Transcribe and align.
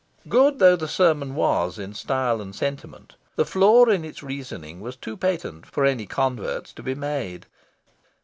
Good 0.27 0.57
though 0.57 0.75
the 0.75 0.87
sermon 0.87 1.35
was 1.35 1.77
in 1.77 1.93
style 1.93 2.41
and 2.41 2.55
sentiment, 2.55 3.13
the 3.35 3.45
flaw 3.45 3.85
in 3.85 4.03
its 4.03 4.23
reasoning 4.23 4.79
was 4.81 4.95
too 4.95 5.15
patent 5.15 5.67
for 5.67 5.85
any 5.85 6.07
converts 6.07 6.73
to 6.73 6.81
be 6.81 6.95
made. 6.95 7.45